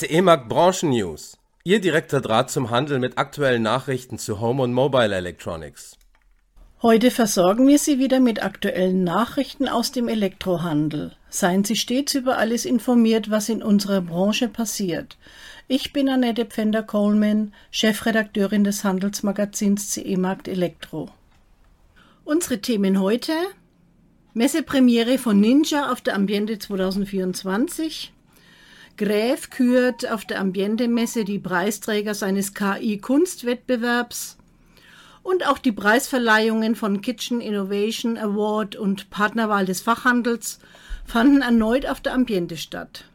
CE-Markt 0.00 0.48
Branchen 0.48 0.88
News. 0.88 1.36
Ihr 1.62 1.78
direkter 1.78 2.22
Draht 2.22 2.50
zum 2.50 2.70
Handel 2.70 2.98
mit 3.00 3.18
aktuellen 3.18 3.60
Nachrichten 3.60 4.16
zu 4.16 4.40
Home 4.40 4.62
und 4.62 4.72
Mobile 4.72 5.14
Electronics. 5.14 5.98
Heute 6.80 7.10
versorgen 7.10 7.66
wir 7.66 7.78
Sie 7.78 7.98
wieder 7.98 8.18
mit 8.18 8.42
aktuellen 8.42 9.04
Nachrichten 9.04 9.68
aus 9.68 9.92
dem 9.92 10.08
Elektrohandel. 10.08 11.12
Seien 11.28 11.64
Sie 11.64 11.76
stets 11.76 12.14
über 12.14 12.38
alles 12.38 12.64
informiert, 12.64 13.30
was 13.30 13.50
in 13.50 13.62
unserer 13.62 14.00
Branche 14.00 14.48
passiert. 14.48 15.18
Ich 15.68 15.92
bin 15.92 16.08
Annette 16.08 16.46
Pfänder-Coleman, 16.46 17.52
Chefredakteurin 17.70 18.64
des 18.64 18.84
Handelsmagazins 18.84 19.90
CE 19.90 20.16
Markt 20.16 20.48
Elektro. 20.48 21.10
Unsere 22.24 22.62
Themen 22.62 23.00
heute: 23.00 23.34
Messepremiere 24.32 25.18
von 25.18 25.38
Ninja 25.38 25.92
auf 25.92 26.00
der 26.00 26.14
Ambiente 26.14 26.58
2024. 26.58 28.14
Gräf 29.00 29.48
kürt 29.48 30.10
auf 30.10 30.26
der 30.26 30.38
Ambiente-Messe 30.40 31.24
die 31.24 31.38
Preisträger 31.38 32.12
seines 32.12 32.52
KI-Kunstwettbewerbs 32.52 34.36
und 35.22 35.48
auch 35.48 35.56
die 35.56 35.72
Preisverleihungen 35.72 36.74
von 36.74 37.00
Kitchen 37.00 37.40
Innovation 37.40 38.18
Award 38.18 38.76
und 38.76 39.08
Partnerwahl 39.08 39.64
des 39.64 39.80
Fachhandels 39.80 40.58
fanden 41.06 41.40
erneut 41.40 41.86
auf 41.86 42.02
der 42.02 42.12
Ambiente 42.12 42.58
statt. 42.58 43.06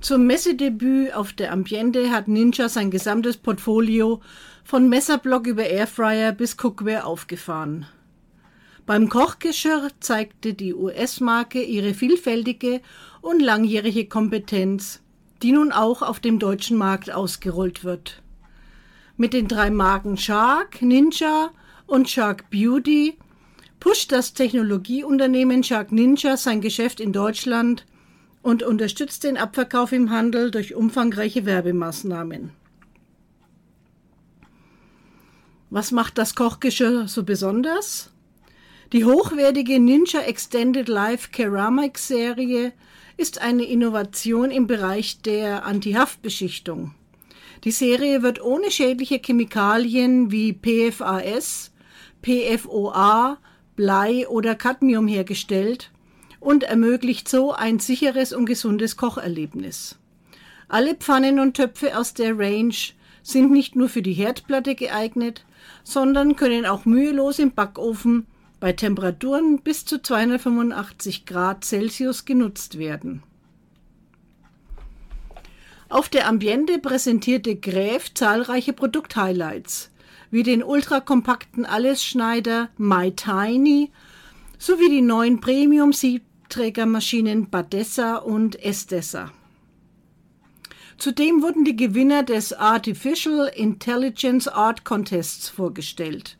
Zum 0.00 0.28
Messedebüt 0.28 1.12
auf 1.12 1.32
der 1.32 1.50
Ambiente 1.50 2.12
hat 2.12 2.28
Ninja 2.28 2.68
sein 2.68 2.92
gesamtes 2.92 3.36
Portfolio 3.36 4.20
von 4.62 4.88
Messerblock 4.88 5.48
über 5.48 5.64
Airfryer 5.64 6.30
bis 6.30 6.56
Cookware 6.56 7.04
aufgefahren. 7.04 7.86
Beim 8.86 9.08
Kochgeschirr 9.08 9.88
zeigte 10.00 10.52
die 10.52 10.74
US-Marke 10.74 11.62
ihre 11.62 11.94
vielfältige 11.94 12.82
und 13.22 13.40
langjährige 13.40 14.06
Kompetenz, 14.06 15.00
die 15.42 15.52
nun 15.52 15.72
auch 15.72 16.02
auf 16.02 16.20
dem 16.20 16.38
deutschen 16.38 16.76
Markt 16.76 17.10
ausgerollt 17.10 17.82
wird. 17.84 18.22
Mit 19.16 19.32
den 19.32 19.48
drei 19.48 19.70
Marken 19.70 20.18
Shark, 20.18 20.82
Ninja 20.82 21.50
und 21.86 22.10
Shark 22.10 22.50
Beauty 22.50 23.16
pusht 23.80 24.12
das 24.12 24.34
Technologieunternehmen 24.34 25.62
Shark 25.62 25.90
Ninja 25.90 26.36
sein 26.36 26.60
Geschäft 26.60 27.00
in 27.00 27.12
Deutschland 27.12 27.86
und 28.42 28.62
unterstützt 28.62 29.24
den 29.24 29.38
Abverkauf 29.38 29.92
im 29.92 30.10
Handel 30.10 30.50
durch 30.50 30.74
umfangreiche 30.74 31.46
Werbemaßnahmen. 31.46 32.50
Was 35.70 35.90
macht 35.90 36.18
das 36.18 36.34
Kochgeschirr 36.34 37.08
so 37.08 37.24
besonders? 37.24 38.13
Die 38.94 39.04
hochwertige 39.04 39.80
Ninja 39.80 40.20
Extended 40.20 40.86
Life 40.86 41.30
Ceramic 41.34 41.98
Serie 41.98 42.72
ist 43.16 43.40
eine 43.40 43.64
Innovation 43.64 44.52
im 44.52 44.68
Bereich 44.68 45.20
der 45.20 45.66
Antihaftbeschichtung. 45.66 46.94
Die 47.64 47.72
Serie 47.72 48.22
wird 48.22 48.40
ohne 48.40 48.70
schädliche 48.70 49.18
Chemikalien 49.18 50.30
wie 50.30 50.52
PFAS, 50.52 51.72
PFOA, 52.22 53.38
Blei 53.74 54.28
oder 54.28 54.54
Cadmium 54.54 55.08
hergestellt 55.08 55.90
und 56.38 56.62
ermöglicht 56.62 57.28
so 57.28 57.50
ein 57.50 57.80
sicheres 57.80 58.32
und 58.32 58.46
gesundes 58.46 58.96
Kocherlebnis. 58.96 59.98
Alle 60.68 60.94
Pfannen 60.94 61.40
und 61.40 61.56
Töpfe 61.56 61.98
aus 61.98 62.14
der 62.14 62.38
Range 62.38 62.76
sind 63.24 63.50
nicht 63.50 63.74
nur 63.74 63.88
für 63.88 64.02
die 64.02 64.12
Herdplatte 64.12 64.76
geeignet, 64.76 65.44
sondern 65.82 66.36
können 66.36 66.64
auch 66.64 66.84
mühelos 66.84 67.40
im 67.40 67.50
Backofen 67.50 68.28
bei 68.64 68.72
Temperaturen 68.72 69.60
bis 69.60 69.84
zu 69.84 70.00
285 70.00 71.26
Grad 71.26 71.66
Celsius 71.66 72.24
genutzt 72.24 72.78
werden. 72.78 73.22
Auf 75.90 76.08
der 76.08 76.26
Ambiente 76.26 76.78
präsentierte 76.78 77.56
Gräf 77.56 78.14
zahlreiche 78.14 78.72
Produkthighlights, 78.72 79.90
wie 80.30 80.42
den 80.42 80.64
ultrakompakten 80.64 81.66
Allesschneider 81.66 82.70
My 82.78 83.12
Tiny 83.12 83.92
sowie 84.56 84.88
die 84.88 85.02
neuen 85.02 85.40
Premium-Siebträgermaschinen 85.40 87.50
Badessa 87.50 88.16
und 88.16 88.58
Estessa. 88.64 89.30
Zudem 90.96 91.42
wurden 91.42 91.66
die 91.66 91.76
Gewinner 91.76 92.22
des 92.22 92.54
Artificial 92.54 93.52
Intelligence 93.54 94.48
Art 94.48 94.86
Contests 94.86 95.50
vorgestellt. 95.50 96.38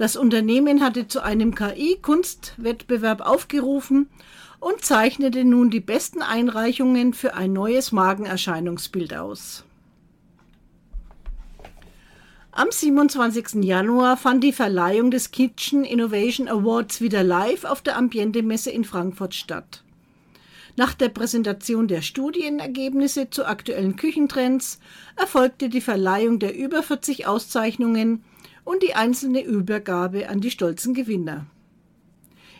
Das 0.00 0.16
Unternehmen 0.16 0.82
hatte 0.82 1.08
zu 1.08 1.22
einem 1.22 1.54
KI-Kunstwettbewerb 1.54 3.20
aufgerufen 3.20 4.08
und 4.58 4.82
zeichnete 4.82 5.44
nun 5.44 5.68
die 5.68 5.80
besten 5.80 6.22
Einreichungen 6.22 7.12
für 7.12 7.34
ein 7.34 7.52
neues 7.52 7.92
Magenerscheinungsbild 7.92 9.12
aus. 9.12 9.66
Am 12.50 12.68
27. 12.70 13.62
Januar 13.62 14.16
fand 14.16 14.42
die 14.42 14.54
Verleihung 14.54 15.10
des 15.10 15.32
Kitchen 15.32 15.84
Innovation 15.84 16.48
Awards 16.48 17.02
wieder 17.02 17.22
live 17.22 17.64
auf 17.64 17.82
der 17.82 17.98
Ambiente 17.98 18.42
Messe 18.42 18.70
in 18.70 18.84
Frankfurt 18.84 19.34
statt. 19.34 19.84
Nach 20.76 20.94
der 20.94 21.10
Präsentation 21.10 21.88
der 21.88 22.00
Studienergebnisse 22.00 23.28
zu 23.28 23.44
aktuellen 23.44 23.96
Küchentrends 23.96 24.80
erfolgte 25.16 25.68
die 25.68 25.82
Verleihung 25.82 26.38
der 26.38 26.56
über 26.56 26.82
40 26.82 27.26
Auszeichnungen 27.26 28.24
und 28.70 28.84
die 28.84 28.94
einzelne 28.94 29.42
Übergabe 29.42 30.28
an 30.28 30.40
die 30.40 30.50
stolzen 30.50 30.94
Gewinner. 30.94 31.46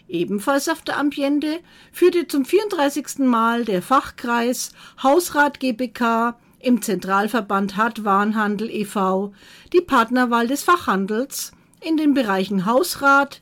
Ebenfalls 0.08 0.68
auf 0.68 0.82
der 0.82 0.98
Ambiente 0.98 1.60
führte 1.92 2.26
zum 2.26 2.44
34. 2.44 3.20
Mal 3.20 3.64
der 3.64 3.80
Fachkreis 3.80 4.72
Hausrat 5.00 5.60
GBK 5.60 6.36
im 6.58 6.82
Zentralverband 6.82 7.76
Hartwarenhandel 7.76 8.70
e.V. 8.70 9.32
die 9.72 9.82
Partnerwahl 9.82 10.48
des 10.48 10.64
Fachhandels 10.64 11.52
in 11.80 11.96
den 11.96 12.12
Bereichen 12.12 12.66
Hausrat, 12.66 13.40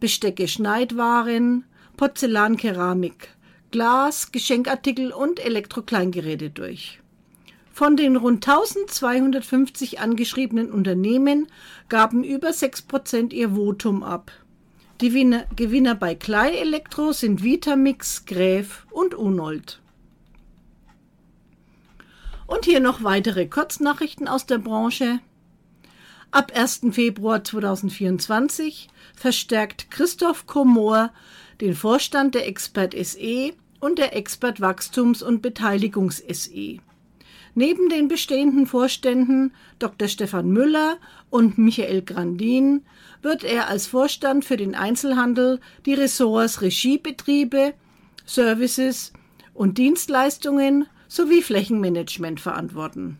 Bestecke 0.00 0.48
Schneidwaren, 0.48 1.66
Porzellankeramik, 1.96 3.28
Glas, 3.70 4.32
Geschenkartikel 4.32 5.12
und 5.12 5.38
Elektrokleingeräte 5.38 6.50
durch. 6.50 6.98
Von 7.78 7.96
den 7.96 8.16
rund 8.16 8.44
1250 8.44 10.00
angeschriebenen 10.00 10.72
Unternehmen 10.72 11.46
gaben 11.88 12.24
über 12.24 12.52
6 12.52 12.82
Prozent 12.82 13.32
ihr 13.32 13.50
Votum 13.50 14.02
ab. 14.02 14.32
Die 15.00 15.14
Wiener 15.14 15.44
Gewinner 15.54 15.94
bei 15.94 16.16
Kleinelektro 16.16 17.12
sind 17.12 17.44
Vitamix, 17.44 18.26
Gräf 18.26 18.84
und 18.90 19.14
Unold. 19.14 19.80
Und 22.48 22.64
hier 22.64 22.80
noch 22.80 23.04
weitere 23.04 23.46
Kurznachrichten 23.46 24.26
aus 24.26 24.44
der 24.44 24.58
Branche. 24.58 25.20
Ab 26.32 26.50
1. 26.52 26.80
Februar 26.90 27.44
2024 27.44 28.88
verstärkt 29.14 29.88
Christoph 29.92 30.46
Komor 30.48 31.12
den 31.60 31.76
Vorstand 31.76 32.34
der 32.34 32.48
Expert 32.48 32.96
SE 33.00 33.52
und 33.78 34.00
der 34.00 34.16
Expert 34.16 34.60
Wachstums- 34.60 35.22
und 35.22 35.42
Beteiligungs 35.42 36.24
SE. 36.28 36.80
Neben 37.54 37.88
den 37.88 38.08
bestehenden 38.08 38.66
Vorständen 38.66 39.52
Dr. 39.78 40.08
Stefan 40.08 40.50
Müller 40.50 40.98
und 41.30 41.58
Michael 41.58 42.02
Grandin 42.02 42.84
wird 43.22 43.44
er 43.44 43.68
als 43.68 43.86
Vorstand 43.86 44.44
für 44.44 44.56
den 44.56 44.74
Einzelhandel 44.74 45.60
die 45.86 45.94
Ressorts 45.94 46.62
Regiebetriebe, 46.62 47.74
Services 48.26 49.12
und 49.54 49.78
Dienstleistungen 49.78 50.86
sowie 51.08 51.42
Flächenmanagement 51.42 52.40
verantworten. 52.40 53.18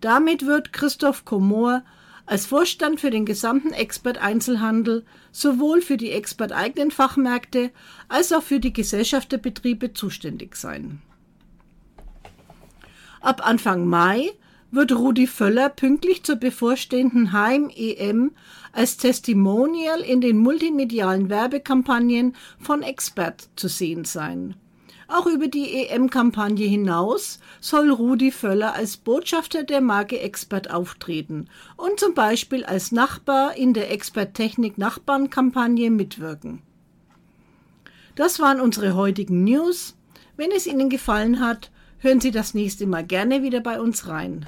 Damit 0.00 0.46
wird 0.46 0.72
Christoph 0.72 1.24
Komor 1.24 1.82
als 2.26 2.46
Vorstand 2.46 3.00
für 3.00 3.10
den 3.10 3.26
gesamten 3.26 3.72
Expert 3.72 4.18
Einzelhandel 4.18 5.04
sowohl 5.32 5.82
für 5.82 5.96
die 5.96 6.10
Expert 6.10 6.52
eigenen 6.52 6.90
Fachmärkte 6.90 7.70
als 8.08 8.32
auch 8.32 8.42
für 8.42 8.60
die 8.60 8.72
Gesellschafterbetriebe 8.72 9.94
zuständig 9.94 10.56
sein. 10.56 11.02
Ab 13.20 13.46
Anfang 13.46 13.86
Mai 13.86 14.30
wird 14.70 14.92
Rudi 14.92 15.26
Völler 15.26 15.68
pünktlich 15.68 16.22
zur 16.22 16.36
bevorstehenden 16.36 17.32
Heim-EM 17.32 18.32
als 18.72 18.96
Testimonial 18.96 20.00
in 20.00 20.20
den 20.20 20.38
multimedialen 20.38 21.28
Werbekampagnen 21.28 22.34
von 22.58 22.82
Expert 22.82 23.48
zu 23.56 23.68
sehen 23.68 24.04
sein. 24.04 24.54
Auch 25.08 25.26
über 25.26 25.48
die 25.48 25.88
EM-Kampagne 25.88 26.66
hinaus 26.66 27.40
soll 27.60 27.90
Rudi 27.90 28.30
Völler 28.30 28.74
als 28.74 28.96
Botschafter 28.96 29.64
der 29.64 29.80
Marke 29.80 30.20
Expert 30.20 30.70
auftreten 30.70 31.48
und 31.76 31.98
zum 31.98 32.14
Beispiel 32.14 32.64
als 32.64 32.92
Nachbar 32.92 33.56
in 33.56 33.74
der 33.74 33.90
Expert 33.90 34.34
Technik 34.34 34.78
Nachbarn-Kampagne 34.78 35.90
mitwirken. 35.90 36.62
Das 38.14 38.38
waren 38.38 38.60
unsere 38.60 38.94
heutigen 38.94 39.42
News. 39.42 39.96
Wenn 40.36 40.52
es 40.52 40.66
Ihnen 40.66 40.88
gefallen 40.90 41.40
hat, 41.40 41.70
hören 42.00 42.20
Sie 42.20 42.30
das 42.30 42.54
nächste 42.54 42.86
Mal 42.86 43.04
gerne 43.04 43.42
wieder 43.42 43.60
bei 43.60 43.80
uns 43.80 44.08
rein. 44.08 44.46